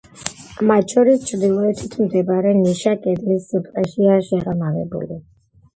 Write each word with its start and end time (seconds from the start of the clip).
მათ 0.69 0.95
შორის 0.95 1.27
ჩრდილოეთით 1.31 1.99
მდებარე 2.05 2.55
ნიშა 2.63 2.95
კედლის 3.05 3.47
სიბრტყეშია 3.53 4.19
შეღრმავებული. 4.31 5.23